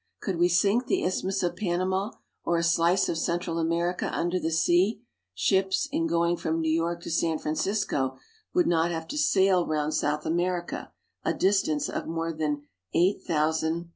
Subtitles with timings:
[0.19, 2.09] Could we sink the Isthmus of Panama
[2.43, 5.03] or a slice of Central America under the sea,
[5.35, 8.17] ships, in going from New York to San Francisco,
[8.51, 10.91] would not have to sail round South America,
[11.23, 12.63] a distance of more than
[12.95, 13.89] eight thou 352 CENTRAL AMERICA.